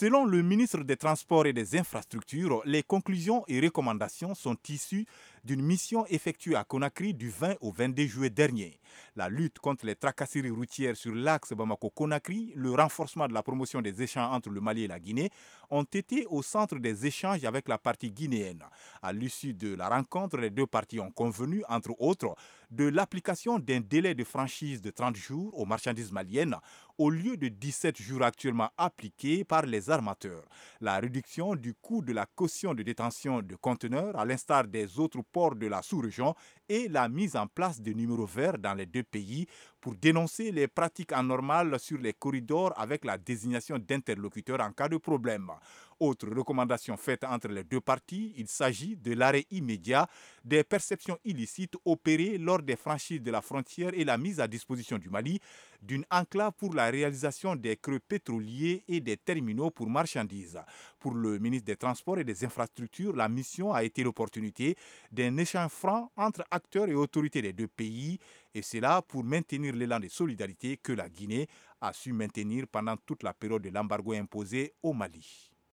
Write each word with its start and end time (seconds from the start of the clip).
Selon 0.00 0.24
le 0.24 0.40
ministre 0.40 0.82
des 0.82 0.96
Transports 0.96 1.44
et 1.44 1.52
des 1.52 1.76
Infrastructures, 1.76 2.62
les 2.64 2.82
conclusions 2.82 3.44
et 3.48 3.60
recommandations 3.60 4.34
sont 4.34 4.56
issues 4.70 5.04
d'une 5.44 5.62
mission 5.62 6.06
effectuée 6.06 6.54
à 6.56 6.64
Conakry 6.64 7.14
du 7.14 7.30
20 7.30 7.56
au 7.60 7.72
22 7.72 8.06
juillet 8.06 8.30
dernier. 8.30 8.80
La 9.16 9.28
lutte 9.28 9.58
contre 9.58 9.86
les 9.86 9.96
tracasseries 9.96 10.50
routières 10.50 10.96
sur 10.96 11.14
l'axe 11.14 11.52
Bamako-Conakry, 11.52 12.52
le 12.54 12.72
renforcement 12.72 13.28
de 13.28 13.32
la 13.34 13.42
promotion 13.42 13.80
des 13.80 14.02
échanges 14.02 14.34
entre 14.34 14.50
le 14.50 14.60
Mali 14.60 14.84
et 14.84 14.88
la 14.88 14.98
Guinée 15.00 15.30
ont 15.70 15.84
été 15.84 16.26
au 16.28 16.42
centre 16.42 16.76
des 16.78 17.06
échanges 17.06 17.44
avec 17.44 17.68
la 17.68 17.78
partie 17.78 18.10
guinéenne. 18.10 18.64
À 19.02 19.12
l'issue 19.12 19.54
de 19.54 19.74
la 19.74 19.88
rencontre, 19.88 20.36
les 20.36 20.50
deux 20.50 20.66
parties 20.66 21.00
ont 21.00 21.10
convenu, 21.10 21.62
entre 21.68 21.94
autres, 22.00 22.34
de 22.70 22.84
l'application 22.84 23.58
d'un 23.58 23.80
délai 23.80 24.14
de 24.14 24.24
franchise 24.24 24.80
de 24.80 24.90
30 24.90 25.16
jours 25.16 25.58
aux 25.58 25.66
marchandises 25.66 26.12
maliennes 26.12 26.56
au 26.98 27.08
lieu 27.08 27.36
de 27.36 27.48
17 27.48 27.96
jours 28.00 28.22
actuellement 28.22 28.68
appliqués 28.76 29.42
par 29.42 29.62
les 29.64 29.88
armateurs. 29.90 30.44
La 30.80 30.98
réduction 31.00 31.54
du 31.56 31.72
coût 31.74 32.02
de 32.02 32.12
la 32.12 32.26
caution 32.26 32.74
de 32.74 32.82
détention 32.82 33.40
de 33.40 33.54
conteneurs, 33.56 34.18
à 34.18 34.24
l'instar 34.24 34.64
des 34.64 34.98
autres 34.98 35.22
ports 35.32 35.54
de 35.56 35.66
la 35.66 35.82
sous-région, 35.82 36.34
et 36.68 36.88
la 36.88 37.08
mise 37.08 37.36
en 37.36 37.46
place 37.46 37.80
de 37.80 37.92
numéros 37.92 38.26
verts 38.26 38.58
dans 38.58 38.74
les 38.74 38.86
deux 38.86 39.02
pays 39.02 39.46
pour 39.80 39.94
dénoncer 39.96 40.52
les 40.52 40.68
pratiques 40.68 41.12
anormales 41.12 41.78
sur 41.80 41.98
les 41.98 42.12
corridors 42.12 42.72
avec 42.78 43.04
la 43.04 43.18
désignation 43.18 43.78
d'interlocuteurs 43.78 44.60
en 44.60 44.72
cas 44.72 44.88
de 44.88 44.96
problème. 44.98 45.50
Autre 46.02 46.28
recommandation 46.30 46.96
faite 46.96 47.24
entre 47.24 47.48
les 47.48 47.62
deux 47.62 47.82
parties, 47.82 48.32
il 48.38 48.48
s'agit 48.48 48.96
de 48.96 49.12
l'arrêt 49.12 49.44
immédiat 49.50 50.08
des 50.42 50.64
perceptions 50.64 51.18
illicites 51.26 51.76
opérées 51.84 52.38
lors 52.38 52.62
des 52.62 52.76
franchises 52.76 53.20
de 53.20 53.30
la 53.30 53.42
frontière 53.42 53.90
et 53.92 54.04
la 54.04 54.16
mise 54.16 54.40
à 54.40 54.48
disposition 54.48 54.96
du 54.96 55.10
Mali 55.10 55.38
d'une 55.82 56.06
enclave 56.10 56.52
pour 56.56 56.72
la 56.72 56.86
réalisation 56.88 57.54
des 57.54 57.76
creux 57.76 57.98
pétroliers 57.98 58.82
et 58.88 59.00
des 59.00 59.18
terminaux 59.18 59.70
pour 59.70 59.90
marchandises. 59.90 60.58
Pour 60.98 61.12
le 61.12 61.38
ministre 61.38 61.66
des 61.66 61.76
Transports 61.76 62.18
et 62.18 62.24
des 62.24 62.46
Infrastructures, 62.46 63.14
la 63.14 63.28
mission 63.28 63.74
a 63.74 63.84
été 63.84 64.02
l'opportunité 64.02 64.76
d'un 65.12 65.36
échange 65.36 65.70
franc 65.70 66.10
entre 66.16 66.46
acteurs 66.50 66.88
et 66.88 66.94
autorités 66.94 67.42
des 67.42 67.52
deux 67.52 67.68
pays, 67.68 68.18
et 68.54 68.62
c'est 68.62 68.80
là 68.80 69.02
pour 69.02 69.22
maintenir 69.22 69.74
l'élan 69.74 70.00
de 70.00 70.08
solidarité 70.08 70.78
que 70.78 70.92
la 70.94 71.10
Guinée 71.10 71.46
a 71.78 71.92
su 71.92 72.14
maintenir 72.14 72.66
pendant 72.68 72.96
toute 72.96 73.22
la 73.22 73.34
période 73.34 73.60
de 73.60 73.68
l'embargo 73.68 74.14
imposé 74.14 74.72
au 74.82 74.94
Mali. 74.94 75.49